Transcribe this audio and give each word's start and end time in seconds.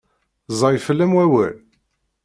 Ẓẓay 0.53 0.77
fell-am 0.85 1.11
wawal? 1.17 1.55